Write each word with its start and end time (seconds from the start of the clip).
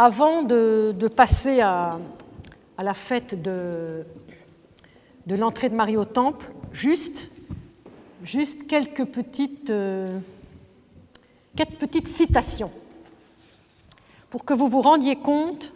avant 0.00 0.44
de, 0.44 1.08
passer 1.08 1.60
à, 1.60 1.98
la 2.78 2.94
fête 2.94 3.42
de, 3.42 4.04
l'entrée 5.26 5.68
de 5.68 5.74
Marie 5.74 5.96
au 5.96 6.04
temple, 6.04 6.52
juste, 6.72 7.30
juste 8.22 8.68
quelques 8.68 9.04
petites, 9.06 9.70
euh, 9.70 10.20
quelques 11.56 11.78
petites 11.78 12.06
citations 12.06 12.70
pour 14.30 14.44
que 14.44 14.54
vous 14.54 14.68
vous 14.68 14.82
rendiez 14.82 15.16
compte 15.16 15.72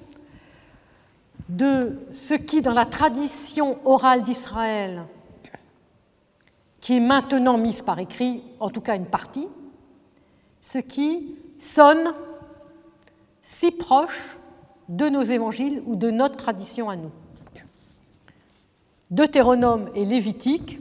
de 1.48 1.98
ce 2.12 2.34
qui, 2.34 2.62
dans 2.62 2.74
la 2.74 2.86
tradition 2.86 3.76
orale 3.84 4.22
d'Israël, 4.22 5.02
qui 6.80 6.98
est 6.98 7.00
maintenant 7.00 7.58
mise 7.58 7.82
par 7.82 7.98
écrit, 7.98 8.40
en 8.60 8.70
tout 8.70 8.82
cas 8.82 8.94
une 8.94 9.06
partie, 9.06 9.48
ce 10.60 10.78
qui 10.78 11.34
sonne 11.58 12.12
si 13.42 13.70
proche 13.70 14.36
de 14.88 15.08
nos 15.08 15.22
évangiles 15.22 15.82
ou 15.86 15.96
de 15.96 16.10
notre 16.10 16.36
tradition 16.36 16.88
à 16.88 16.96
nous. 16.96 17.10
Deutéronome 19.10 19.90
et 19.94 20.04
Lévitique, 20.04 20.78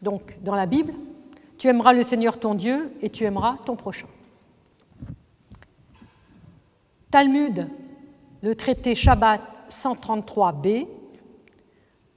donc 0.00 0.36
dans 0.42 0.54
la 0.54 0.66
Bible, 0.66 0.94
tu 1.58 1.68
aimeras 1.68 1.92
le 1.92 2.02
Seigneur 2.02 2.38
ton 2.38 2.54
Dieu 2.54 2.92
et 3.02 3.10
tu 3.10 3.24
aimeras 3.24 3.56
ton 3.56 3.76
prochain. 3.76 4.06
Talmud, 7.10 7.68
le 8.42 8.54
traité 8.54 8.94
Shabbat 8.94 9.42
133b, 9.68 10.86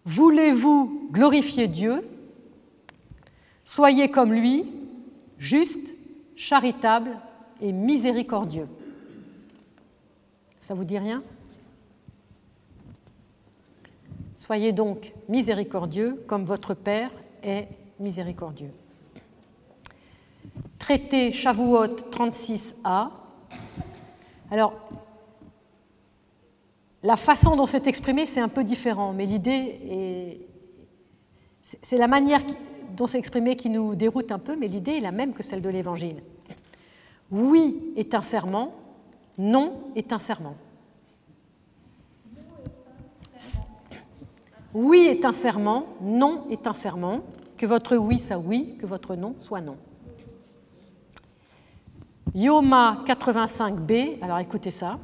Voulez-vous 0.05 1.09
glorifier 1.11 1.67
Dieu? 1.67 2.05
Soyez 3.63 4.09
comme 4.09 4.33
lui, 4.33 4.65
juste, 5.37 5.93
charitable 6.35 7.11
et 7.61 7.71
miséricordieux. 7.71 8.67
Ça 10.63 10.73
vous 10.73 10.85
dit 10.85 10.97
rien? 10.97 11.21
Soyez 14.37 14.71
donc 14.71 15.11
miséricordieux 15.27 16.23
comme 16.25 16.45
votre 16.45 16.73
Père 16.73 17.11
est 17.43 17.67
miséricordieux. 17.99 18.71
Traité 20.79 21.33
Shavuot 21.33 21.87
36a. 22.09 23.09
Alors, 24.49 24.73
la 27.03 27.17
façon 27.17 27.57
dont 27.57 27.65
c'est 27.65 27.87
exprimé, 27.87 28.25
c'est 28.25 28.39
un 28.39 28.47
peu 28.47 28.63
différent, 28.63 29.11
mais 29.11 29.25
l'idée 29.25 29.79
est. 29.89 30.47
C'est 31.81 31.97
la 31.97 32.07
manière 32.07 32.41
dont 32.95 33.05
c'est 33.05 33.19
exprimé 33.19 33.57
qui 33.57 33.69
nous 33.69 33.95
déroute 33.95 34.31
un 34.31 34.39
peu, 34.39 34.55
mais 34.55 34.69
l'idée 34.69 34.93
est 34.93 35.01
la 35.01 35.11
même 35.11 35.33
que 35.33 35.43
celle 35.43 35.61
de 35.61 35.67
l'Évangile. 35.67 36.23
Oui 37.31 37.91
est 37.97 38.13
un 38.13 38.21
serment, 38.21 38.73
non 39.37 39.91
est 39.95 40.13
un 40.13 40.19
serment. 40.19 40.55
Oui 44.73 45.07
est 45.07 45.23
un 45.25 45.33
serment, 45.33 45.85
non 46.01 46.47
est 46.49 46.65
un 46.65 46.73
serment, 46.73 47.21
que 47.57 47.65
votre 47.65 47.95
oui 47.95 48.17
soit 48.19 48.37
oui, 48.37 48.75
que 48.79 48.85
votre 48.85 49.15
non 49.15 49.35
soit 49.37 49.61
non. 49.61 49.77
Yoma 52.33 53.03
85b, 53.05 54.23
alors 54.23 54.39
écoutez 54.39 54.71
ça. 54.71 54.97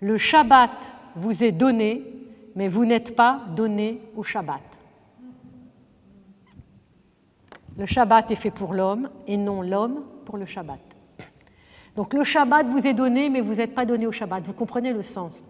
Le 0.00 0.18
Shabbat 0.18 0.92
vous 1.16 1.42
est 1.42 1.52
donné, 1.52 2.04
mais 2.54 2.68
vous 2.68 2.84
n'êtes 2.84 3.16
pas 3.16 3.40
donné 3.56 4.02
au 4.14 4.22
Shabbat. 4.22 4.60
Le 7.78 7.86
Shabbat 7.86 8.30
est 8.30 8.36
fait 8.36 8.50
pour 8.50 8.74
l'homme 8.74 9.08
et 9.26 9.36
non 9.36 9.62
l'homme 9.62 10.04
pour 10.24 10.36
le 10.36 10.44
Shabbat. 10.44 10.87
Donc 11.96 12.14
le 12.14 12.24
Shabbat 12.24 12.66
vous 12.66 12.86
est 12.86 12.94
donné, 12.94 13.28
mais 13.28 13.40
vous 13.40 13.54
n'êtes 13.54 13.74
pas 13.74 13.84
donné 13.84 14.06
au 14.06 14.12
Shabbat. 14.12 14.44
Vous 14.44 14.52
comprenez 14.52 14.92
le 14.92 15.02
sens 15.02 15.42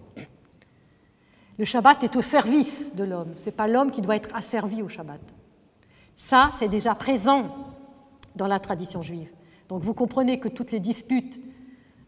le 1.59 1.65
Shabbat 1.65 2.05
est 2.05 2.17
au 2.17 2.23
service 2.23 2.95
de 2.95 3.03
l'homme. 3.03 3.33
Ce 3.37 3.47
n'est 3.47 3.53
pas 3.53 3.67
l'homme 3.67 3.91
qui 3.91 4.01
doit 4.01 4.17
être 4.17 4.35
asservi 4.35 4.81
au 4.81 4.89
Shabbat. 4.89 5.21
Ça, 6.17 6.51
c'est 6.57 6.69
déjà 6.69 6.95
présent 6.95 7.49
dans 8.37 8.47
la 8.47 8.61
tradition 8.61 9.03
juive. 9.03 9.31
Donc 9.69 9.83
vous 9.83 9.93
comprenez 9.93 10.39
que 10.39 10.49
toutes 10.49 10.71
les 10.71 10.81
disputes 10.81 11.41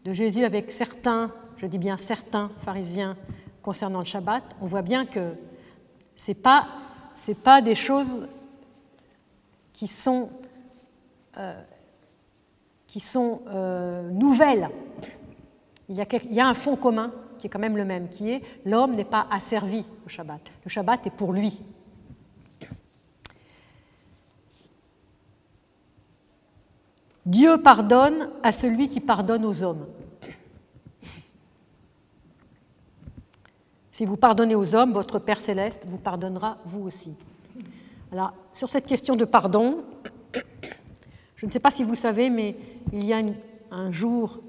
de 0.05 0.13
Jésus 0.13 0.45
avec 0.45 0.71
certains, 0.71 1.31
je 1.57 1.65
dis 1.65 1.77
bien 1.77 1.97
certains 1.97 2.49
pharisiens 2.63 3.17
concernant 3.61 3.99
le 3.99 4.05
Shabbat, 4.05 4.43
on 4.61 4.67
voit 4.67 4.81
bien 4.81 5.05
que 5.05 5.33
ce 6.15 6.31
n'est 6.31 6.35
pas, 6.35 6.67
pas 7.43 7.61
des 7.61 7.75
choses 7.75 8.27
qui 9.73 9.87
sont, 9.87 10.29
euh, 11.37 11.61
qui 12.91 12.99
sont 12.99 13.39
euh, 13.47 14.09
nouvelles. 14.09 14.69
Il 15.87 15.95
y, 15.95 16.01
a, 16.01 16.05
il 16.25 16.33
y 16.33 16.41
a 16.41 16.47
un 16.47 16.53
fond 16.53 16.75
commun 16.75 17.13
qui 17.37 17.47
est 17.47 17.49
quand 17.49 17.57
même 17.57 17.77
le 17.77 17.85
même, 17.85 18.09
qui 18.09 18.29
est 18.29 18.41
l'homme 18.65 18.95
n'est 18.95 19.05
pas 19.05 19.27
asservi 19.31 19.85
au 20.05 20.09
Shabbat. 20.09 20.41
Le 20.65 20.69
Shabbat 20.69 21.07
est 21.07 21.11
pour 21.11 21.31
lui. 21.31 21.61
Dieu 27.25 27.61
pardonne 27.61 28.29
à 28.43 28.51
celui 28.51 28.89
qui 28.89 28.99
pardonne 28.99 29.45
aux 29.45 29.63
hommes. 29.63 29.87
Si 33.93 34.05
vous 34.05 34.17
pardonnez 34.17 34.55
aux 34.55 34.75
hommes, 34.75 34.91
votre 34.91 35.17
Père 35.17 35.39
céleste 35.39 35.85
vous 35.87 35.97
pardonnera 35.97 36.57
vous 36.65 36.81
aussi. 36.81 37.15
Alors, 38.11 38.33
sur 38.51 38.67
cette 38.67 38.85
question 38.85 39.15
de 39.15 39.23
pardon, 39.23 39.85
je 41.41 41.47
ne 41.47 41.51
sais 41.51 41.59
pas 41.59 41.71
si 41.71 41.83
vous 41.83 41.95
savez, 41.95 42.29
mais 42.29 42.55
il 42.93 43.03
y 43.03 43.13
a 43.13 43.23
un 43.71 43.91
jour 43.91 44.41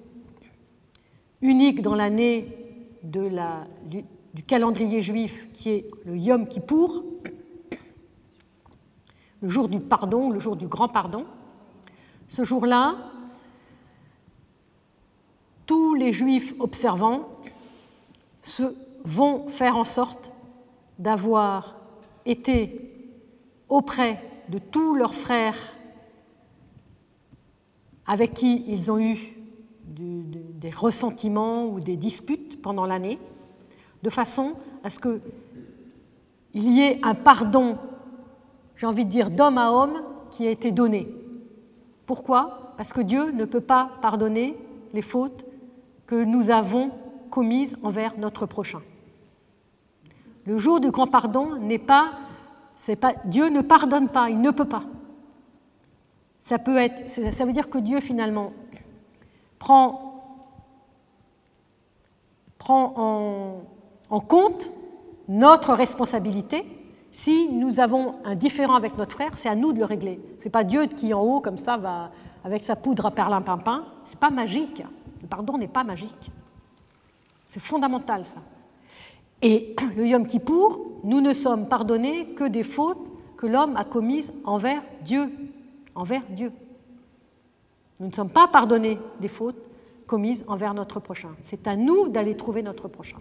unique 1.40 1.80
dans 1.80 1.94
l'année 1.94 2.54
du, 3.02 4.42
calendrier 4.46 5.00
juif 5.00 5.48
qui 5.54 5.70
est 5.70 5.90
le 6.04 6.18
Yom 6.18 6.46
Kippour, 6.46 7.02
le 9.40 9.48
jour 9.48 9.70
du 9.70 9.78
pardon, 9.78 10.28
le 10.28 10.38
jour 10.38 10.54
du 10.54 10.66
grand 10.66 10.88
pardon. 10.88 11.24
Ce 12.28 12.44
jour-là, 12.44 12.96
tous 15.64 15.94
les 15.94 16.12
juifs 16.12 16.52
observants 16.58 17.26
se 18.42 18.64
vont 19.04 19.48
faire 19.48 19.78
en 19.78 19.84
sorte 19.84 20.30
d'avoir 20.98 21.74
été 22.26 23.16
auprès 23.70 24.22
de 24.50 24.58
tous 24.58 24.94
leurs 24.94 25.14
frères 25.14 25.56
avec 28.06 28.34
qui 28.34 28.64
ils 28.66 28.90
ont 28.90 28.98
eu 28.98 29.16
des 29.86 30.70
ressentiments 30.70 31.66
ou 31.66 31.80
des 31.80 31.96
disputes 31.96 32.60
pendant 32.62 32.86
l'année, 32.86 33.18
de 34.02 34.10
façon 34.10 34.54
à 34.82 34.90
ce 34.90 34.98
qu'il 34.98 35.20
y 36.54 36.80
ait 36.80 36.98
un 37.02 37.14
pardon, 37.14 37.78
j'ai 38.76 38.86
envie 38.86 39.04
de 39.04 39.10
dire, 39.10 39.30
d'homme 39.30 39.58
à 39.58 39.70
homme 39.70 40.02
qui 40.30 40.46
a 40.46 40.50
été 40.50 40.72
donné. 40.72 41.08
Pourquoi? 42.06 42.74
Parce 42.76 42.92
que 42.92 43.00
Dieu 43.00 43.30
ne 43.30 43.44
peut 43.44 43.60
pas 43.60 43.90
pardonner 44.00 44.56
les 44.92 45.02
fautes 45.02 45.44
que 46.06 46.24
nous 46.24 46.50
avons 46.50 46.90
commises 47.30 47.76
envers 47.82 48.18
notre 48.18 48.46
prochain. 48.46 48.82
Le 50.46 50.58
jour 50.58 50.80
du 50.80 50.90
grand 50.90 51.06
pardon 51.06 51.56
n'est 51.56 51.78
pas, 51.78 52.12
Dieu 53.24 53.48
ne 53.48 53.60
pardonne 53.60 54.08
pas, 54.08 54.28
il 54.30 54.40
ne 54.40 54.50
peut 54.50 54.64
pas. 54.64 54.82
Ça 56.42 56.58
peut 56.58 56.76
être, 56.76 57.08
ça 57.08 57.44
veut 57.44 57.52
dire 57.52 57.70
que 57.70 57.78
Dieu 57.78 58.00
finalement 58.00 58.52
prend, 59.58 60.24
prend 62.58 63.62
en, 64.10 64.20
compte 64.20 64.70
notre 65.28 65.72
responsabilité. 65.72 66.64
Si 67.12 67.48
nous 67.52 67.78
avons 67.78 68.16
un 68.24 68.34
différent 68.34 68.74
avec 68.74 68.96
notre 68.96 69.12
frère, 69.12 69.36
c'est 69.36 69.48
à 69.48 69.54
nous 69.54 69.72
de 69.72 69.78
le 69.78 69.84
régler. 69.84 70.20
Ce 70.38 70.44
n'est 70.44 70.50
pas 70.50 70.64
Dieu 70.64 70.86
qui 70.86 71.14
en 71.14 71.20
haut, 71.20 71.40
comme 71.40 71.58
ça, 71.58 71.76
va 71.76 72.10
avec 72.44 72.64
sa 72.64 72.74
poudre 72.74 73.06
à 73.06 73.10
perlimpinpin. 73.12 73.84
Ce 74.06 74.10
n'est 74.10 74.18
pas 74.18 74.30
magique. 74.30 74.82
Le 75.20 75.28
pardon 75.28 75.58
n'est 75.58 75.68
pas 75.68 75.84
magique. 75.84 76.30
C'est 77.46 77.60
fondamental, 77.60 78.24
ça. 78.24 78.40
Et 79.42 79.76
le 79.96 80.06
Yom 80.06 80.26
Kippour, 80.26 80.80
nous 81.04 81.20
ne 81.20 81.32
sommes 81.32 81.68
pardonnés 81.68 82.30
que 82.34 82.44
des 82.44 82.62
fautes 82.64 83.10
que 83.36 83.46
l'homme 83.46 83.76
a 83.76 83.84
commises 83.84 84.32
envers 84.44 84.82
Dieu. 85.02 85.30
Envers 85.94 86.22
Dieu. 86.30 86.52
Nous 88.00 88.08
ne 88.08 88.12
sommes 88.12 88.30
pas 88.30 88.48
pardonnés 88.48 88.98
des 89.20 89.28
fautes 89.28 89.62
commises 90.06 90.44
envers 90.48 90.74
notre 90.74 91.00
prochain. 91.00 91.30
C'est 91.42 91.66
à 91.66 91.76
nous 91.76 92.08
d'aller 92.08 92.36
trouver 92.36 92.62
notre 92.62 92.88
prochain. 92.88 93.18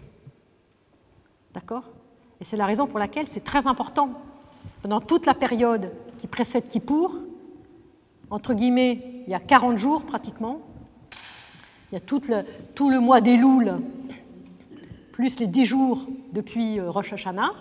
D'accord? 1.54 1.84
Et 2.40 2.44
c'est 2.44 2.56
la 2.56 2.66
raison 2.66 2.86
pour 2.86 2.98
laquelle 2.98 3.28
c'est 3.28 3.44
très 3.44 3.66
important, 3.66 4.10
pendant 4.80 5.00
toute 5.00 5.26
la 5.26 5.34
période 5.34 5.92
qui 6.18 6.26
précède 6.26 6.68
Kippour, 6.68 7.14
entre 8.30 8.54
guillemets, 8.54 9.22
il 9.26 9.30
y 9.30 9.34
a 9.34 9.40
40 9.40 9.78
jours 9.78 10.02
pratiquement, 10.02 10.60
il 11.90 11.94
y 11.94 11.98
a 11.98 12.00
tout 12.00 12.22
le, 12.28 12.42
tout 12.74 12.90
le 12.90 12.98
mois 12.98 13.20
des 13.20 13.36
Louls, 13.36 13.72
plus 15.12 15.38
les 15.38 15.46
10 15.46 15.66
jours 15.66 16.06
depuis 16.32 16.80
euh, 16.80 16.90
Rosh 16.90 17.12
Hashanah, 17.12 17.52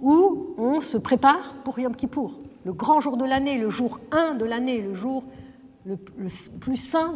où 0.00 0.54
on 0.58 0.80
se 0.80 0.98
prépare 0.98 1.54
pour 1.64 1.78
Yom 1.78 1.96
Kippour, 1.96 2.34
le 2.64 2.72
grand 2.72 3.00
jour 3.00 3.16
de 3.16 3.24
l'année, 3.24 3.58
le 3.58 3.70
jour 3.70 3.98
1 4.12 4.34
de 4.34 4.44
l'année, 4.44 4.80
le 4.80 4.94
jour 4.94 5.24
le, 5.84 5.96
plus 6.60 6.76
saint 6.76 7.14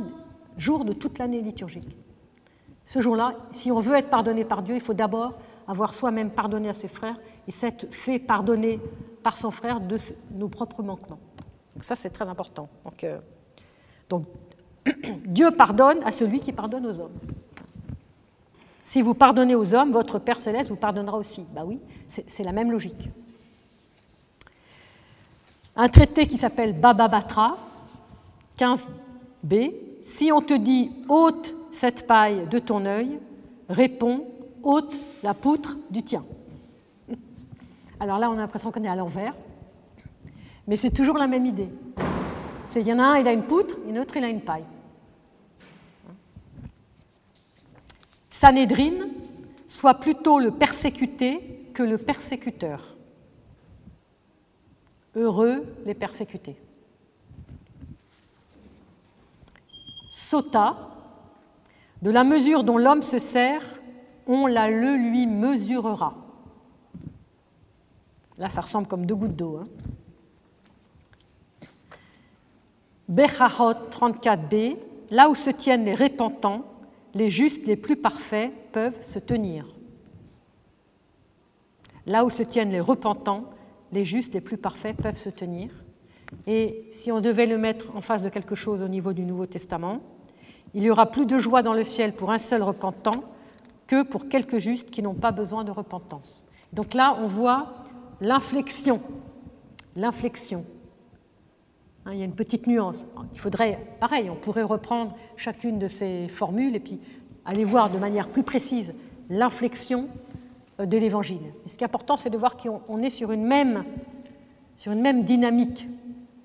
jour 0.56 0.84
de 0.84 0.92
toute 0.92 1.18
l'année 1.18 1.40
liturgique. 1.40 1.96
Ce 2.84 3.00
jour-là, 3.00 3.34
si 3.52 3.70
on 3.70 3.80
veut 3.80 3.96
être 3.96 4.10
pardonné 4.10 4.44
par 4.44 4.62
Dieu, 4.62 4.74
il 4.74 4.80
faut 4.80 4.94
d'abord 4.94 5.34
avoir 5.68 5.92
soi-même 5.92 6.30
pardonné 6.30 6.68
à 6.68 6.72
ses 6.72 6.88
frères 6.88 7.18
et 7.46 7.50
s'être 7.50 7.92
fait 7.92 8.18
pardonner 8.18 8.80
par 9.22 9.36
son 9.36 9.50
frère 9.50 9.80
de 9.80 9.96
nos 10.32 10.48
propres 10.48 10.82
manquements. 10.82 11.18
Donc 11.74 11.84
ça, 11.84 11.96
c'est 11.96 12.10
très 12.10 12.26
important. 12.26 12.68
Donc, 12.84 13.04
euh, 13.04 13.18
donc 14.08 14.24
Dieu 15.26 15.50
pardonne 15.50 16.02
à 16.04 16.12
celui 16.12 16.40
qui 16.40 16.52
pardonne 16.52 16.86
aux 16.86 17.00
hommes. 17.00 17.18
Si 18.84 19.02
vous 19.02 19.14
pardonnez 19.14 19.56
aux 19.56 19.74
hommes, 19.74 19.90
votre 19.90 20.20
Père 20.20 20.38
céleste 20.38 20.70
vous 20.70 20.76
pardonnera 20.76 21.18
aussi. 21.18 21.44
Bah 21.52 21.64
oui, 21.66 21.80
c'est 22.06 22.44
la 22.44 22.52
même 22.52 22.70
logique. 22.70 23.10
Un 25.76 25.88
traité 25.88 26.26
qui 26.26 26.38
s'appelle 26.38 26.72
Baba 26.72 27.06
Batra, 27.06 27.58
15b. 28.58 29.74
Si 30.02 30.32
on 30.32 30.40
te 30.40 30.54
dit 30.54 30.90
ôte 31.08 31.54
cette 31.70 32.06
paille 32.06 32.46
de 32.48 32.58
ton 32.58 32.86
œil, 32.86 33.18
réponds 33.68 34.24
ôte 34.62 34.98
la 35.22 35.34
poutre 35.34 35.76
du 35.90 36.02
tien. 36.02 36.24
Alors 38.00 38.18
là, 38.18 38.30
on 38.30 38.34
a 38.34 38.36
l'impression 38.36 38.72
qu'on 38.72 38.84
est 38.84 38.88
à 38.88 38.96
l'envers, 38.96 39.34
mais 40.66 40.76
c'est 40.76 40.90
toujours 40.90 41.18
la 41.18 41.26
même 41.26 41.44
idée. 41.44 41.68
Il 42.74 42.86
y 42.86 42.92
en 42.92 42.98
a 42.98 43.04
un, 43.04 43.16
il 43.18 43.28
a 43.28 43.32
une 43.32 43.44
poutre, 43.44 43.76
et 43.88 43.92
l'autre, 43.92 44.16
il 44.16 44.24
a 44.24 44.28
une 44.28 44.42
paille. 44.42 44.64
Sanédrine 48.28 49.08
soit 49.66 49.94
plutôt 49.94 50.38
le 50.38 50.50
persécuté 50.50 51.70
que 51.72 51.82
le 51.82 51.96
persécuteur. 51.96 52.95
Heureux 55.16 55.64
les 55.84 55.94
persécutés. 55.94 56.56
Sota, 60.10 60.76
de 62.02 62.10
la 62.10 62.22
mesure 62.22 62.62
dont 62.62 62.76
l'homme 62.76 63.02
se 63.02 63.18
sert, 63.18 63.62
on 64.26 64.46
la 64.46 64.70
le 64.70 64.96
lui 64.96 65.26
mesurera. 65.26 66.14
Là, 68.38 68.50
ça 68.50 68.60
ressemble 68.60 68.86
comme 68.86 69.06
deux 69.06 69.14
gouttes 69.14 69.36
d'eau. 69.36 69.58
Hein. 69.58 69.64
Bechahot 73.08 73.88
34b, 73.90 74.76
là 75.10 75.30
où 75.30 75.34
se 75.34 75.50
tiennent 75.50 75.84
les 75.84 75.94
répentants, 75.94 76.64
les 77.14 77.30
justes 77.30 77.66
les 77.66 77.76
plus 77.76 77.96
parfaits 77.96 78.52
peuvent 78.72 79.02
se 79.02 79.18
tenir. 79.18 79.66
Là 82.04 82.24
où 82.24 82.30
se 82.30 82.42
tiennent 82.42 82.72
les 82.72 82.80
repentants, 82.80 83.44
les 83.96 84.04
justes 84.04 84.34
les 84.34 84.42
plus 84.42 84.58
parfaits 84.58 84.94
peuvent 84.94 85.16
se 85.16 85.30
tenir. 85.30 85.70
Et 86.46 86.86
si 86.92 87.10
on 87.10 87.22
devait 87.22 87.46
le 87.46 87.56
mettre 87.56 87.96
en 87.96 88.02
face 88.02 88.22
de 88.22 88.28
quelque 88.28 88.54
chose 88.54 88.82
au 88.82 88.88
niveau 88.88 89.14
du 89.14 89.22
Nouveau 89.22 89.46
Testament, 89.46 90.00
il 90.74 90.82
y 90.82 90.90
aura 90.90 91.06
plus 91.10 91.24
de 91.24 91.38
joie 91.38 91.62
dans 91.62 91.72
le 91.72 91.82
ciel 91.82 92.12
pour 92.12 92.30
un 92.30 92.36
seul 92.36 92.62
repentant 92.62 93.24
que 93.86 94.02
pour 94.02 94.28
quelques 94.28 94.58
justes 94.58 94.90
qui 94.90 95.02
n'ont 95.02 95.14
pas 95.14 95.32
besoin 95.32 95.64
de 95.64 95.70
repentance. 95.70 96.44
Donc 96.74 96.92
là, 96.92 97.16
on 97.22 97.26
voit 97.26 97.86
l'inflexion. 98.20 99.00
L'inflexion. 99.94 100.66
Hein, 102.04 102.10
il 102.12 102.18
y 102.18 102.22
a 102.22 102.26
une 102.26 102.34
petite 102.34 102.66
nuance. 102.66 103.06
Il 103.32 103.40
faudrait, 103.40 103.78
pareil, 103.98 104.28
on 104.28 104.36
pourrait 104.36 104.62
reprendre 104.62 105.16
chacune 105.38 105.78
de 105.78 105.86
ces 105.86 106.28
formules 106.28 106.76
et 106.76 106.80
puis 106.80 107.00
aller 107.46 107.64
voir 107.64 107.88
de 107.88 107.96
manière 107.96 108.28
plus 108.28 108.42
précise 108.42 108.92
l'inflexion 109.30 110.08
de 110.78 110.98
l'Évangile. 110.98 111.40
ce 111.66 111.76
qui 111.76 111.84
est 111.84 111.86
important, 111.86 112.16
c'est 112.16 112.30
de 112.30 112.36
voir 112.36 112.56
qu'on 112.56 113.02
est 113.02 113.10
sur 113.10 113.32
une 113.32 113.44
même, 113.44 113.84
sur 114.76 114.92
une 114.92 115.00
même 115.00 115.24
dynamique 115.24 115.88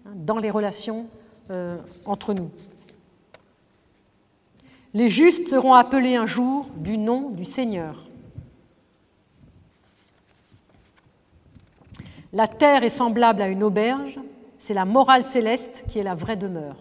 hein, 0.05 0.11
dans 0.15 0.37
les 0.37 0.49
relations 0.49 1.07
euh, 1.49 1.77
entre 2.05 2.33
nous. 2.33 2.49
Les 4.93 5.09
justes 5.09 5.47
seront 5.47 5.73
appelés 5.73 6.15
un 6.15 6.25
jour 6.25 6.67
du 6.75 6.97
nom 6.97 7.29
du 7.29 7.45
Seigneur. 7.45 8.07
La 12.33 12.47
terre 12.47 12.83
est 12.83 12.89
semblable 12.89 13.41
à 13.41 13.47
une 13.47 13.63
auberge 13.63 14.19
c'est 14.61 14.75
la 14.75 14.85
morale 14.85 15.25
céleste 15.25 15.85
qui 15.87 15.97
est 15.97 16.03
la 16.03 16.13
vraie 16.13 16.37
demeure. 16.37 16.75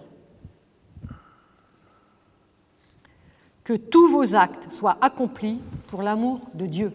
Que 3.65 3.73
tous 3.73 4.07
vos 4.07 4.35
actes 4.35 4.71
soient 4.71 4.99
accomplis 5.01 5.63
pour 5.87 6.03
l'amour 6.03 6.43
de 6.53 6.67
Dieu. 6.67 6.93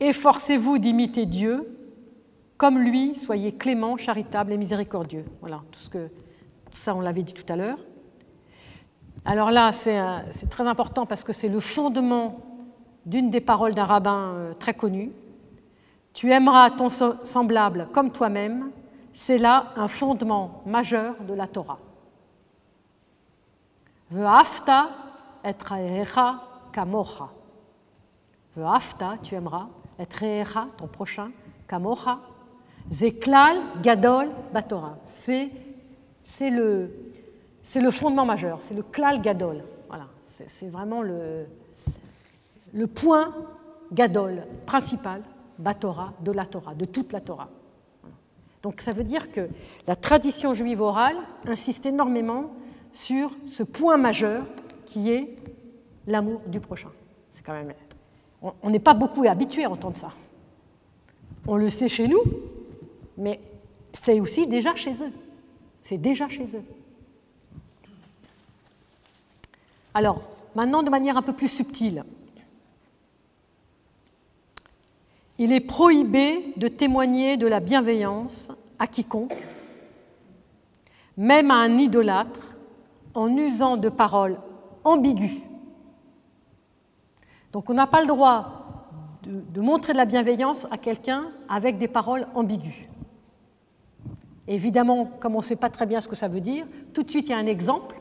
Efforcez-vous 0.00 0.78
d'imiter 0.78 1.26
Dieu, 1.26 1.74
comme 2.56 2.78
lui, 2.78 3.16
soyez 3.16 3.52
clément, 3.52 3.96
charitable 3.96 4.52
et 4.52 4.56
miséricordieux. 4.56 5.24
Voilà, 5.40 5.62
tout, 5.70 5.80
ce 5.80 5.90
que, 5.90 6.08
ça, 6.72 6.94
on 6.94 7.00
l'avait 7.00 7.22
dit 7.22 7.34
tout 7.34 7.50
à 7.52 7.56
l'heure. 7.56 7.78
Alors 9.24 9.50
là, 9.50 9.72
c'est 9.72 10.48
très 10.48 10.66
important 10.66 11.06
parce 11.06 11.24
que 11.24 11.32
c'est 11.32 11.48
le 11.48 11.60
fondement 11.60 12.40
d'une 13.06 13.30
des 13.30 13.40
paroles 13.40 13.74
d'un 13.74 13.84
rabbin 13.84 14.32
euh, 14.34 14.54
très 14.54 14.74
connu, 14.74 15.12
tu 16.12 16.30
aimeras 16.30 16.70
ton 16.70 16.88
semblable 16.90 17.88
comme 17.92 18.10
toi-même, 18.10 18.70
c'est 19.12 19.38
là 19.38 19.72
un 19.76 19.88
fondement 19.88 20.62
majeur 20.66 21.14
de 21.24 21.32
la 21.32 21.46
Torah. 21.46 21.78
Ve'afta 24.10 24.88
et 25.44 25.54
kamocha. 26.72 27.28
Ve'afta, 28.56 29.14
tu 29.22 29.34
aimeras, 29.34 29.68
et 29.98 30.06
ton 30.76 30.86
prochain, 30.86 31.30
kamocha. 31.68 32.20
Zeklal 32.90 33.58
gadol 33.82 34.28
batora. 34.52 34.96
C'est 35.04 35.50
le, 36.50 36.90
fondement 37.90 38.24
majeur, 38.24 38.62
c'est 38.62 38.74
le 38.74 38.82
klal 38.82 39.20
gadol. 39.20 39.62
Voilà, 39.88 40.06
c'est 40.24 40.68
vraiment 40.68 41.02
le, 41.02 41.44
le 42.72 42.86
point 42.86 43.34
gadol 43.92 44.44
principal 44.64 45.22
Torah, 45.74 46.12
de 46.20 46.32
la 46.32 46.46
Torah, 46.46 46.74
de 46.74 46.84
toute 46.84 47.12
la 47.12 47.20
Torah. 47.20 47.48
Donc 48.62 48.80
ça 48.80 48.92
veut 48.92 49.04
dire 49.04 49.30
que 49.30 49.48
la 49.86 49.96
tradition 49.96 50.54
juive 50.54 50.80
orale 50.80 51.16
insiste 51.46 51.86
énormément 51.86 52.52
sur 52.92 53.30
ce 53.44 53.62
point 53.62 53.96
majeur 53.96 54.44
qui 54.84 55.10
est 55.10 55.36
l'amour 56.06 56.40
du 56.46 56.60
prochain. 56.60 56.90
C'est 57.32 57.44
quand 57.44 57.52
même. 57.52 57.72
On 58.42 58.70
n'est 58.70 58.78
pas 58.78 58.94
beaucoup 58.94 59.24
habitué 59.26 59.64
à 59.64 59.70
entendre 59.70 59.96
ça. 59.96 60.10
On 61.46 61.56
le 61.56 61.70
sait 61.70 61.88
chez 61.88 62.06
nous, 62.06 62.22
mais 63.16 63.40
c'est 63.92 64.20
aussi 64.20 64.46
déjà 64.46 64.74
chez 64.74 64.92
eux. 65.02 65.12
C'est 65.82 65.98
déjà 65.98 66.28
chez 66.28 66.44
eux. 66.54 66.62
Alors, 69.94 70.22
maintenant 70.54 70.82
de 70.82 70.90
manière 70.90 71.16
un 71.16 71.22
peu 71.22 71.32
plus 71.32 71.48
subtile, 71.48 72.04
Il 75.38 75.52
est 75.52 75.60
prohibé 75.60 76.52
de 76.56 76.66
témoigner 76.66 77.36
de 77.36 77.46
la 77.46 77.60
bienveillance 77.60 78.50
à 78.80 78.88
quiconque, 78.88 79.36
même 81.16 81.52
à 81.52 81.54
un 81.54 81.78
idolâtre, 81.78 82.40
en 83.14 83.36
usant 83.36 83.76
de 83.76 83.88
paroles 83.88 84.38
ambiguës. 84.84 85.40
Donc 87.52 87.70
on 87.70 87.74
n'a 87.74 87.86
pas 87.86 88.00
le 88.00 88.06
droit 88.06 88.58
de, 89.22 89.60
montrer 89.60 89.92
de 89.92 89.98
la 89.98 90.04
bienveillance 90.04 90.66
à 90.70 90.78
quelqu'un 90.78 91.26
avec 91.48 91.78
des 91.78 91.88
paroles 91.88 92.26
ambiguës. 92.34 92.86
Évidemment, 94.46 95.10
comme 95.20 95.34
on 95.34 95.38
ne 95.38 95.44
sait 95.44 95.56
pas 95.56 95.68
très 95.68 95.84
bien 95.84 96.00
ce 96.00 96.08
que 96.08 96.16
ça 96.16 96.28
veut 96.28 96.40
dire, 96.40 96.66
tout 96.94 97.02
de 97.02 97.10
suite 97.10 97.28
il 97.28 97.32
y 97.32 97.34
a 97.34 97.38
un 97.38 97.46
exemple 97.46 98.00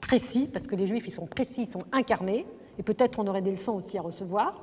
précis, 0.00 0.48
parce 0.52 0.66
que 0.66 0.76
les 0.76 0.86
juifs 0.86 1.06
ils 1.06 1.12
sont 1.12 1.26
précis, 1.26 1.62
ils 1.62 1.66
sont 1.66 1.82
incarnés, 1.90 2.46
et 2.78 2.82
peut-être 2.82 3.18
on 3.18 3.26
aurait 3.26 3.42
des 3.42 3.50
leçons 3.50 3.74
aussi 3.74 3.98
à 3.98 4.02
recevoir 4.02 4.54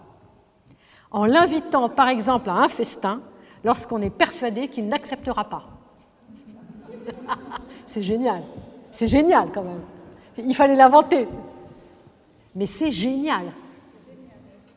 en 1.11 1.25
l'invitant 1.25 1.87
par 1.87 2.09
exemple 2.09 2.49
à 2.49 2.53
un 2.53 2.67
festin 2.67 3.21
lorsqu'on 3.63 4.01
est 4.01 4.09
persuadé 4.09 4.67
qu'il 4.67 4.87
n'acceptera 4.87 5.45
pas. 5.45 5.63
c'est 7.87 8.01
génial, 8.01 8.41
c'est 8.91 9.07
génial 9.07 9.49
quand 9.53 9.63
même. 9.63 9.81
Il 10.37 10.55
fallait 10.55 10.75
l'inventer. 10.75 11.27
Mais 12.53 12.65
c'est 12.65 12.91
génial. 12.91 13.45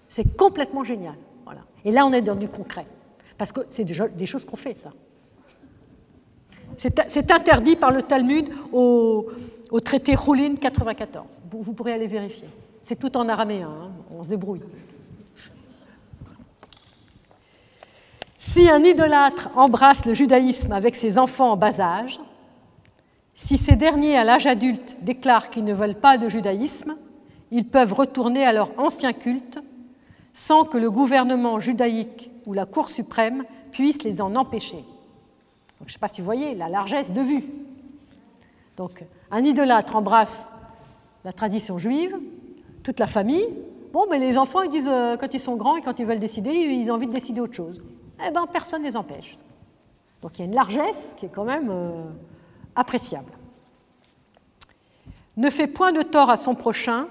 C'est 0.08 0.36
complètement 0.36 0.84
génial. 0.84 1.14
Et 1.84 1.90
là, 1.90 2.04
on 2.06 2.12
est 2.12 2.22
dans 2.22 2.34
du 2.34 2.48
concret. 2.48 2.86
Parce 3.36 3.52
que 3.52 3.60
c'est 3.70 3.84
des 3.84 4.26
choses 4.26 4.44
qu'on 4.44 4.56
fait, 4.56 4.74
ça. 4.74 4.90
C'est 6.76 7.30
interdit 7.30 7.76
par 7.76 7.90
le 7.90 8.02
Talmud 8.02 8.48
au, 8.72 9.30
traité 9.84 10.14
Roulin 10.14 10.56
94. 10.56 11.26
Vous, 11.50 11.72
pourrez 11.72 11.92
aller 11.92 12.06
vérifier. 12.06 12.48
C'est 12.82 12.96
tout 12.96 13.16
en 13.16 13.28
araméen, 13.28 13.68
hein. 13.68 13.90
on 14.10 14.22
se 14.22 14.28
débrouille. 14.28 14.60
Si 18.38 18.68
un 18.68 18.82
idolâtre 18.82 19.50
embrasse 19.56 20.04
le 20.06 20.14
judaïsme 20.14 20.72
avec 20.72 20.94
ses 20.94 21.18
enfants 21.18 21.52
en 21.52 21.56
bas 21.56 21.80
âge, 21.80 22.18
si 23.34 23.56
ces 23.56 23.76
derniers 23.76 24.16
à 24.16 24.24
l'âge 24.24 24.46
adulte 24.46 24.96
déclarent 25.02 25.50
qu'ils 25.50 25.64
ne 25.64 25.74
veulent 25.74 25.98
pas 25.98 26.16
de 26.16 26.28
judaïsme, 26.28 26.96
ils 27.50 27.66
peuvent 27.66 27.92
retourner 27.92 28.44
à 28.44 28.52
leur 28.52 28.70
ancien 28.78 29.12
culte 29.12 29.58
sans 30.32 30.64
que 30.64 30.78
le 30.78 30.90
gouvernement 30.90 31.60
judaïque 31.60 32.30
ou 32.46 32.52
la 32.52 32.66
Cour 32.66 32.88
suprême 32.88 33.44
puisse 33.72 34.02
les 34.02 34.20
en 34.20 34.34
empêcher. 34.34 34.84
je 35.80 35.84
ne 35.84 35.90
sais 35.90 35.98
pas 35.98 36.08
si 36.08 36.20
vous 36.20 36.24
voyez 36.24 36.54
la 36.54 36.68
largesse 36.68 37.10
de 37.10 37.20
vue. 37.20 37.44
Donc, 38.76 39.04
un 39.30 39.44
idolâtre 39.44 39.96
embrasse 39.96 40.48
la 41.24 41.32
tradition 41.32 41.78
juive, 41.78 42.16
toute 42.82 43.00
la 43.00 43.06
famille. 43.06 43.46
Bon, 43.92 44.06
mais 44.08 44.18
les 44.18 44.38
enfants, 44.38 44.62
ils 44.62 44.70
disent, 44.70 44.88
euh, 44.88 45.16
quand 45.16 45.34
ils 45.34 45.40
sont 45.40 45.56
grands 45.56 45.76
et 45.76 45.82
quand 45.82 45.98
ils 45.98 46.06
veulent 46.06 46.18
décider, 46.18 46.50
ils 46.50 46.90
ont 46.90 46.94
envie 46.94 47.06
de 47.06 47.12
décider 47.12 47.40
autre 47.40 47.54
chose. 47.54 47.82
Eh 48.26 48.30
bien, 48.30 48.46
personne 48.46 48.82
ne 48.82 48.86
les 48.86 48.96
empêche. 48.96 49.36
Donc, 50.22 50.38
il 50.38 50.40
y 50.40 50.42
a 50.42 50.44
une 50.46 50.54
largesse 50.54 51.14
qui 51.16 51.26
est 51.26 51.30
quand 51.30 51.44
même 51.44 51.68
euh, 51.70 52.04
appréciable. 52.74 53.32
Ne 55.36 55.50
fait 55.50 55.66
point 55.66 55.92
de 55.92 56.02
tort 56.02 56.30
à 56.30 56.36
son 56.36 56.54
prochain 56.54 57.06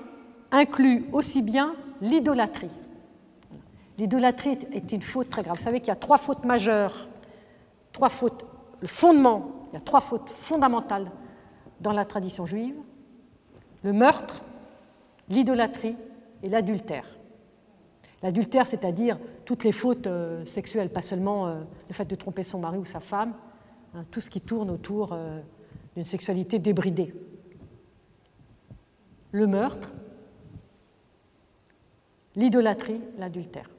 inclut 0.51 1.05
aussi 1.13 1.41
bien 1.41 1.75
l'idolâtrie. 2.01 2.69
L'idolâtrie 3.97 4.57
est 4.71 4.91
une 4.91 5.01
faute 5.01 5.29
très 5.29 5.43
grave. 5.43 5.57
Vous 5.57 5.63
savez 5.63 5.79
qu'il 5.79 5.89
y 5.89 5.91
a 5.91 5.95
trois 5.95 6.17
fautes 6.17 6.45
majeures, 6.45 7.07
trois 7.91 8.09
fautes, 8.09 8.45
le 8.79 8.87
fondement, 8.87 9.51
il 9.71 9.75
y 9.75 9.77
a 9.77 9.81
trois 9.81 10.01
fautes 10.01 10.29
fondamentales 10.29 11.11
dans 11.81 11.91
la 11.91 12.05
tradition 12.05 12.45
juive 12.45 12.75
le 13.83 13.93
meurtre, 13.93 14.43
l'idolâtrie 15.29 15.95
et 16.43 16.49
l'adultère. 16.49 17.05
L'adultère, 18.23 18.65
c'est-à-dire 18.65 19.17
toutes 19.45 19.63
les 19.63 19.71
fautes 19.71 20.07
euh, 20.07 20.43
sexuelles, 20.45 20.89
pas 20.89 21.01
seulement 21.01 21.47
euh, 21.47 21.61
le 21.87 21.93
fait 21.93 22.05
de 22.05 22.15
tromper 22.15 22.43
son 22.43 22.59
mari 22.59 22.77
ou 22.77 22.85
sa 22.85 22.99
femme, 22.99 23.33
hein, 23.95 24.03
tout 24.11 24.19
ce 24.19 24.29
qui 24.29 24.41
tourne 24.41 24.69
autour 24.71 25.11
euh, 25.13 25.39
d'une 25.95 26.05
sexualité 26.05 26.57
débridée. 26.59 27.13
Le 29.31 29.45
meurtre, 29.45 29.91
l'idolâtrie, 32.35 33.01
l'adultère. 33.17 33.69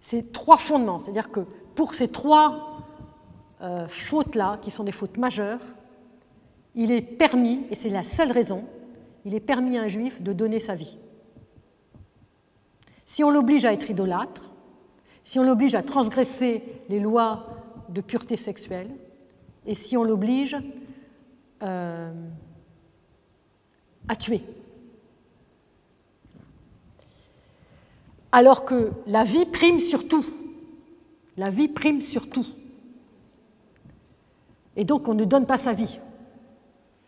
C'est 0.00 0.32
trois 0.32 0.58
fondements, 0.58 0.98
c'est-à-dire 0.98 1.30
que 1.30 1.40
pour 1.74 1.94
ces 1.94 2.08
trois 2.08 2.66
fautes-là, 3.88 4.58
qui 4.62 4.70
sont 4.70 4.84
des 4.84 4.92
fautes 4.92 5.18
majeures, 5.18 5.60
il 6.74 6.90
est 6.92 7.02
permis, 7.02 7.66
et 7.70 7.74
c'est 7.74 7.90
la 7.90 8.04
seule 8.04 8.32
raison, 8.32 8.64
il 9.24 9.34
est 9.34 9.40
permis 9.40 9.76
à 9.76 9.82
un 9.82 9.88
juif 9.88 10.22
de 10.22 10.32
donner 10.32 10.60
sa 10.60 10.74
vie. 10.74 10.96
Si 13.04 13.24
on 13.24 13.30
l'oblige 13.30 13.64
à 13.64 13.72
être 13.72 13.90
idolâtre, 13.90 14.50
si 15.24 15.38
on 15.38 15.42
l'oblige 15.42 15.74
à 15.74 15.82
transgresser 15.82 16.62
les 16.88 17.00
lois 17.00 17.46
de 17.88 18.00
pureté 18.00 18.36
sexuelle, 18.36 18.90
et 19.66 19.74
si 19.74 19.96
on 19.96 20.04
l'oblige 20.04 20.56
euh, 21.62 22.12
à 24.08 24.16
tuer. 24.16 24.42
Alors 28.32 28.64
que 28.64 28.92
la 29.06 29.24
vie 29.24 29.46
prime 29.46 29.80
sur 29.80 30.06
tout. 30.06 30.24
La 31.36 31.50
vie 31.50 31.68
prime 31.68 32.00
sur 32.00 32.28
tout. 32.28 32.46
Et 34.76 34.84
donc 34.84 35.08
on 35.08 35.14
ne 35.14 35.24
donne 35.24 35.46
pas 35.46 35.56
sa 35.56 35.72
vie. 35.72 35.98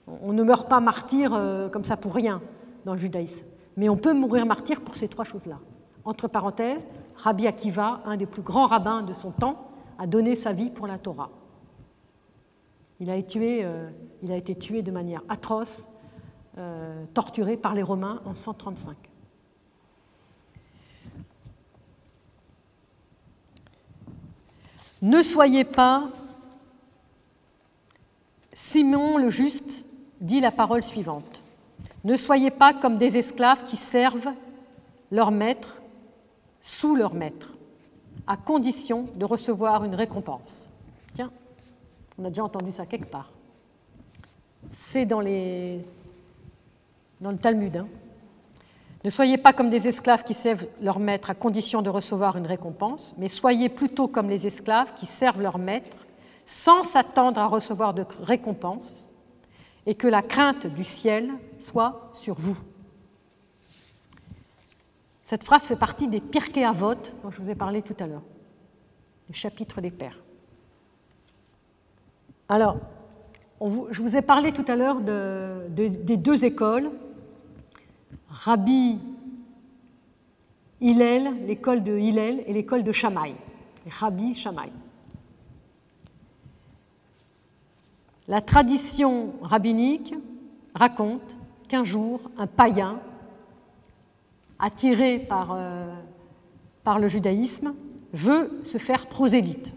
On 0.06 0.32
ne 0.32 0.42
meurt 0.42 0.68
pas 0.68 0.80
martyr 0.80 1.32
euh, 1.32 1.68
comme 1.68 1.84
ça 1.84 1.96
pour 1.96 2.14
rien 2.14 2.42
dans 2.84 2.92
le 2.92 2.98
judaïsme. 2.98 3.44
Mais 3.76 3.88
on 3.88 3.96
peut 3.96 4.12
mourir 4.12 4.46
martyr 4.46 4.80
pour 4.80 4.96
ces 4.96 5.08
trois 5.08 5.24
choses-là. 5.24 5.58
Entre 6.04 6.28
parenthèses, 6.28 6.86
Rabbi 7.16 7.46
Akiva, 7.46 8.00
un 8.04 8.16
des 8.16 8.26
plus 8.26 8.42
grands 8.42 8.66
rabbins 8.66 9.02
de 9.02 9.12
son 9.12 9.30
temps, 9.30 9.68
a 9.98 10.06
donné 10.06 10.34
sa 10.34 10.52
vie 10.52 10.70
pour 10.70 10.86
la 10.86 10.98
Torah. 10.98 11.30
Il 12.98 13.10
a 13.10 13.16
été 13.16 13.26
tué, 13.28 13.64
euh, 13.64 14.82
de 14.82 14.90
manière 14.90 15.22
atroce, 15.28 15.88
euh, 16.58 17.04
torturé 17.14 17.56
par 17.56 17.74
les 17.74 17.82
Romains 17.82 18.20
en 18.24 18.34
135. 18.34 19.11
Ne 25.02 25.22
soyez 25.22 25.64
pas 25.64 26.08
Simon 28.52 29.18
le 29.18 29.30
juste 29.30 29.84
dit 30.20 30.40
la 30.40 30.52
parole 30.52 30.82
suivante. 30.82 31.42
Ne 32.04 32.16
soyez 32.16 32.50
pas 32.50 32.72
comme 32.72 32.98
des 32.98 33.16
esclaves 33.16 33.64
qui 33.64 33.76
servent 33.76 34.32
leur 35.10 35.30
maître 35.30 35.78
sous 36.60 36.94
leur 36.94 37.14
maître, 37.14 37.52
à 38.26 38.36
condition 38.36 39.08
de 39.16 39.24
recevoir 39.24 39.84
une 39.84 39.96
récompense. 39.96 40.68
Tiens, 41.14 41.32
on 42.16 42.24
a 42.24 42.28
déjà 42.28 42.44
entendu 42.44 42.70
ça 42.70 42.86
quelque 42.86 43.10
part. 43.10 43.30
C'est 44.70 45.04
dans, 45.04 45.20
les... 45.20 45.84
dans 47.20 47.32
le 47.32 47.38
Talmud. 47.38 47.76
Hein. 47.76 47.88
Ne 49.04 49.10
soyez 49.10 49.36
pas 49.36 49.52
comme 49.52 49.68
des 49.68 49.88
esclaves 49.88 50.22
qui 50.22 50.34
servent 50.34 50.66
leur 50.80 51.00
maître 51.00 51.30
à 51.30 51.34
condition 51.34 51.82
de 51.82 51.90
recevoir 51.90 52.36
une 52.36 52.46
récompense, 52.46 53.14
mais 53.18 53.28
soyez 53.28 53.68
plutôt 53.68 54.06
comme 54.06 54.28
les 54.28 54.46
esclaves 54.46 54.94
qui 54.94 55.06
servent 55.06 55.42
leur 55.42 55.58
maître 55.58 55.96
sans 56.44 56.84
s'attendre 56.84 57.40
à 57.40 57.46
recevoir 57.46 57.94
de 57.94 58.04
récompense 58.20 59.14
et 59.86 59.94
que 59.94 60.06
la 60.06 60.22
crainte 60.22 60.66
du 60.66 60.84
ciel 60.84 61.30
soit 61.58 62.10
sur 62.12 62.36
vous. 62.36 62.56
Cette 65.22 65.44
phrase 65.44 65.62
fait 65.62 65.76
partie 65.76 66.08
des 66.08 66.20
Pirkei 66.20 66.64
Avot 66.64 66.94
dont 67.22 67.30
je 67.30 67.40
vous 67.40 67.50
ai 67.50 67.54
parlé 67.54 67.82
tout 67.82 67.96
à 67.98 68.06
l'heure, 68.06 68.22
des 69.28 69.34
chapitres 69.34 69.80
des 69.80 69.90
Pères. 69.90 70.18
Alors, 72.48 72.76
je 73.60 74.02
vous 74.02 74.16
ai 74.16 74.22
parlé 74.22 74.52
tout 74.52 74.64
à 74.68 74.76
l'heure 74.76 75.00
des 75.00 76.16
deux 76.16 76.44
écoles, 76.44 76.90
Rabbi 78.32 78.98
Hillel, 80.80 81.46
l'école 81.46 81.82
de 81.84 81.98
Hillel 81.98 82.42
et 82.46 82.52
l'école 82.54 82.82
de 82.82 82.90
Shammai, 82.90 83.34
Rabbi 83.86 84.34
Shammai. 84.34 84.72
La 88.26 88.40
tradition 88.40 89.34
rabbinique 89.42 90.14
raconte 90.74 91.36
qu'un 91.68 91.84
jour, 91.84 92.22
un 92.38 92.46
païen, 92.46 92.98
attiré 94.58 95.18
par, 95.18 95.52
euh, 95.52 95.94
le 96.98 97.08
judaïsme, 97.08 97.74
veut 98.14 98.62
se 98.64 98.78
faire 98.78 99.08
prosélyte. 99.08 99.74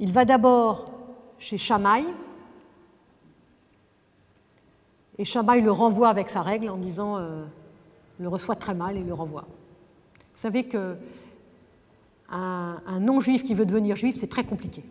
Il 0.00 0.12
va 0.12 0.24
d'abord 0.24 0.86
chez 1.38 1.58
Shammai, 1.58 2.04
et 5.22 5.24
Shammai 5.24 5.60
le 5.60 5.70
renvoie 5.70 6.08
avec 6.08 6.28
sa 6.28 6.42
règle 6.42 6.68
en 6.68 6.76
disant 6.76 7.16
euh, 7.16 7.44
le 8.18 8.26
reçoit 8.26 8.56
très 8.56 8.74
mal 8.74 8.96
et 8.96 9.04
le 9.04 9.14
renvoie. 9.14 9.44
Vous 10.34 10.40
savez 10.40 10.64
que 10.64 10.96
un, 12.28 12.98
non-juif 12.98 13.44
qui 13.44 13.54
veut 13.54 13.64
devenir 13.64 13.94
juif, 13.94 14.16
c'est 14.18 14.26
très 14.26 14.42
compliqué. 14.42 14.82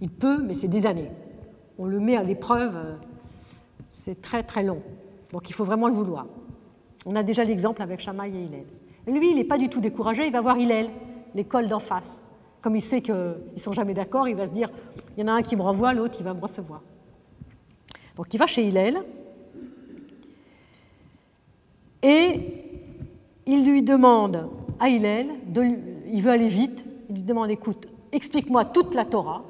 Il 0.00 0.10
peut, 0.10 0.42
mais 0.42 0.52
c'est 0.52 0.66
des 0.66 0.84
années. 0.84 1.12
On 1.78 1.84
le 1.84 2.00
met 2.00 2.16
à 2.16 2.24
l'épreuve, 2.24 2.74
euh, 2.74 2.94
c'est 3.88 4.20
très 4.20 4.42
très 4.42 4.64
long. 4.64 4.82
Donc 5.30 5.48
il 5.48 5.52
faut 5.52 5.64
vraiment 5.64 5.86
le 5.86 5.94
vouloir. 5.94 6.26
On 7.06 7.14
a 7.14 7.22
déjà 7.22 7.44
l'exemple 7.44 7.82
avec 7.82 8.00
Shammai 8.00 8.30
et 8.30 8.42
Hillel. 8.46 8.66
Lui, 9.06 9.30
il 9.30 9.36
n'est 9.36 9.44
pas 9.44 9.58
du 9.58 9.68
tout 9.68 9.80
découragé, 9.80 10.26
il 10.26 10.32
va 10.32 10.40
voir 10.40 10.58
Hillel, 10.58 10.90
l'école 11.36 11.68
d'en 11.68 11.78
face. 11.78 12.24
Comme 12.62 12.74
il 12.74 12.82
sait 12.82 13.00
qu'ils 13.00 13.14
ne 13.14 13.60
sont 13.60 13.72
jamais 13.72 13.94
d'accord, 13.94 14.26
il 14.26 14.34
va 14.34 14.46
se 14.46 14.50
dire, 14.50 14.70
il 15.16 15.20
y 15.20 15.24
en 15.24 15.32
a 15.32 15.36
un 15.36 15.42
qui 15.42 15.54
me 15.54 15.62
renvoie, 15.62 15.94
l'autre, 15.94 16.16
il 16.18 16.24
va 16.24 16.34
me 16.34 16.40
recevoir. 16.40 16.82
Donc 18.16 18.34
il 18.34 18.38
va 18.38 18.46
chez 18.46 18.66
Hillel, 18.66 19.04
et 22.02 22.40
il 23.46 23.66
lui 23.66 23.82
demande 23.82 24.48
à 24.78 24.88
Hillel 24.88 25.28
il 26.12 26.22
veut 26.22 26.30
aller 26.30 26.48
vite, 26.48 26.84
il 27.08 27.16
lui 27.16 27.22
demande 27.22 27.50
écoute, 27.50 27.86
explique-moi 28.12 28.64
toute 28.64 28.94
la 28.94 29.04
Torah, 29.04 29.44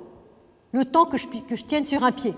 le 0.73 0.85
temps 0.85 1.07
que 1.07 1.17
je, 1.17 1.65
tienne 1.65 1.85
sur 1.85 2.05
un 2.05 2.13
pied. 2.13 2.35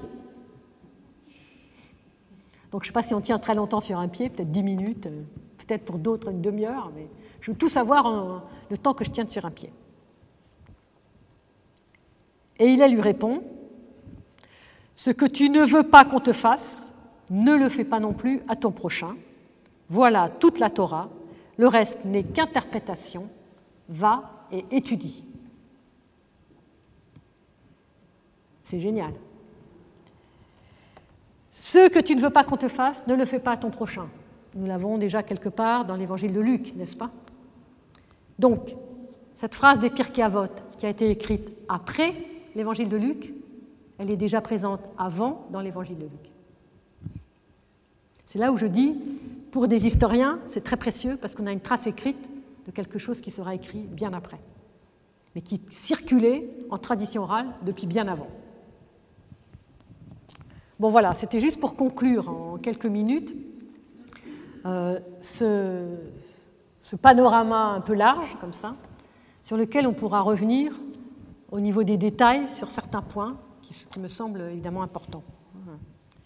Donc 2.70 2.82
je 2.82 2.88
ne 2.88 2.92
sais 2.92 2.92
pas 2.92 3.02
si 3.02 3.14
on 3.14 3.20
tient 3.20 3.38
très 3.38 3.54
longtemps 3.54 3.80
sur 3.80 3.98
un 3.98 4.08
pied, 4.08 4.30
peut-être 4.30 4.50
dix 4.50 4.62
minutes, 4.62 5.06
euh, 5.06 5.22
peut-être 5.58 5.84
pour 5.84 5.98
d'autres 5.98 6.30
une 6.30 6.40
demi-heure, 6.40 6.90
mais 6.94 7.06
je 7.40 7.50
veux 7.50 7.56
tout 7.56 7.68
savoir 7.68 8.44
le 8.70 8.78
temps 8.78 8.94
que 8.94 9.04
je 9.04 9.10
tienne 9.10 9.28
sur 9.28 9.44
un 9.44 9.50
pied. 9.50 9.72
Et 12.58 12.66
il 12.66 12.84
lui 12.84 13.00
répond 13.00 13.42
Ce 14.94 15.10
que 15.10 15.26
tu 15.26 15.50
ne 15.50 15.64
veux 15.64 15.82
pas 15.82 16.04
qu'on 16.04 16.20
te 16.20 16.32
fasse, 16.32 16.94
ne 17.28 17.54
le 17.56 17.68
fais 17.68 17.84
pas 17.84 17.98
non 17.98 18.12
plus 18.12 18.40
à 18.48 18.56
ton 18.56 18.70
prochain. 18.70 19.16
Voilà 19.92 20.30
toute 20.30 20.58
la 20.58 20.70
Torah, 20.70 21.10
le 21.58 21.68
reste 21.68 22.06
n'est 22.06 22.24
qu'interprétation 22.24 23.28
va 23.90 24.46
et 24.50 24.64
étudie. 24.70 25.22
C'est 28.64 28.80
génial. 28.80 29.12
Ce 31.50 31.90
que 31.90 31.98
tu 31.98 32.16
ne 32.16 32.22
veux 32.22 32.30
pas 32.30 32.42
qu'on 32.42 32.56
te 32.56 32.68
fasse, 32.68 33.06
ne 33.06 33.14
le 33.14 33.26
fais 33.26 33.38
pas 33.38 33.50
à 33.50 33.56
ton 33.58 33.68
prochain. 33.68 34.08
Nous 34.54 34.64
l'avons 34.64 34.96
déjà 34.96 35.22
quelque 35.22 35.50
part 35.50 35.84
dans 35.84 35.96
l'évangile 35.96 36.32
de 36.32 36.40
Luc, 36.40 36.74
n'est-ce 36.74 36.96
pas? 36.96 37.10
Donc, 38.38 38.74
cette 39.34 39.54
phrase 39.54 39.78
des 39.78 39.90
Pirkei 39.90 40.22
Avot, 40.22 40.46
qui 40.78 40.86
a 40.86 40.88
été 40.88 41.10
écrite 41.10 41.52
après 41.68 42.14
l'évangile 42.54 42.88
de 42.88 42.96
Luc, 42.96 43.34
elle 43.98 44.10
est 44.10 44.16
déjà 44.16 44.40
présente 44.40 44.80
avant 44.96 45.46
dans 45.50 45.60
l'évangile 45.60 45.98
de 45.98 46.04
Luc. 46.04 46.32
C'est 48.24 48.38
là 48.38 48.50
où 48.50 48.56
je 48.56 48.64
dis, 48.64 48.96
pour 49.52 49.68
des 49.68 49.86
historiens, 49.86 50.40
c'est 50.48 50.64
très 50.64 50.78
précieux 50.78 51.16
parce 51.20 51.34
qu'on 51.34 51.46
a 51.46 51.52
une 51.52 51.60
trace 51.60 51.86
écrite 51.86 52.28
de 52.66 52.72
quelque 52.72 52.98
chose 52.98 53.20
qui 53.20 53.30
sera 53.30 53.54
écrit 53.54 53.82
bien 53.82 54.12
après. 54.12 54.40
mais 55.34 55.40
qui 55.40 55.62
circulait 55.70 56.46
en 56.68 56.76
tradition 56.76 57.22
orale 57.22 57.46
depuis 57.62 57.86
bien 57.86 58.06
avant. 58.06 58.28
Bon 60.78 60.90
voilà, 60.90 61.14
c'était 61.14 61.40
juste 61.40 61.58
pour 61.58 61.74
conclure 61.74 62.28
en 62.28 62.58
quelques 62.58 62.86
minutes 62.86 63.34
euh, 64.66 64.98
ce, 65.22 65.86
panorama 67.00 67.72
un 67.76 67.80
peu 67.80 67.94
large, 67.94 68.36
comme 68.40 68.52
ça, 68.52 68.74
sur 69.42 69.56
lequel 69.56 69.86
on 69.86 69.94
pourra 69.94 70.20
revenir 70.20 70.78
au 71.50 71.60
niveau 71.60 71.82
des 71.82 71.96
détails 71.96 72.48
sur 72.48 72.70
certains 72.70 73.02
points 73.02 73.38
qui 73.62 74.00
me 74.00 74.08
semblent 74.08 74.42
évidemment 74.50 74.82
importants. 74.82 75.24